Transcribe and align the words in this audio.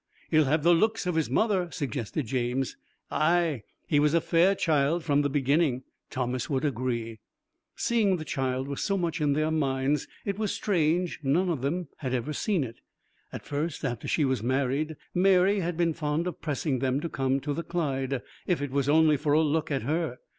'He'll 0.31 0.45
have 0.45 0.63
the 0.63 0.73
looks 0.73 1.05
of 1.05 1.13
his 1.13 1.29
mother,' 1.29 1.69
suggested 1.69 2.25
James. 2.25 2.75
'Ay: 3.11 3.61
he 3.85 3.99
was 3.99 4.15
a 4.15 4.19
fair 4.19 4.55
child 4.55 5.03
from 5.03 5.21
the 5.21 5.29
beginning,' 5.29 5.83
Thomas 6.09 6.49
would 6.49 6.65
agree. 6.65 7.19
Seeing 7.75 8.15
the 8.17 8.25
child 8.25 8.67
was 8.67 8.81
so 8.81 8.97
much 8.97 9.21
in 9.21 9.33
their 9.33 9.51
minds 9.51 10.07
it 10.25 10.39
was 10.39 10.51
strange 10.53 11.19
none 11.21 11.49
of 11.51 11.61
them 11.61 11.87
had 11.97 12.15
ever 12.15 12.33
seen 12.33 12.63
it. 12.63 12.77
At 13.31 13.45
first 13.45 13.85
after 13.85 14.07
she 14.07 14.25
was 14.25 14.41
married 14.41 14.95
Mary 15.13 15.59
had 15.59 15.77
been 15.77 15.93
fond 15.93 16.25
of 16.25 16.41
pressing 16.41 16.79
them 16.79 16.99
to 17.01 17.07
come 17.07 17.39
to 17.39 17.53
the 17.53 17.61
Clyde, 17.61 18.23
if 18.47 18.59
it 18.59 18.71
was 18.71 18.89
only 18.89 19.17
for 19.17 19.33
a 19.33 19.41
look 19.41 19.69
at 19.69 19.83
her. 19.83 20.17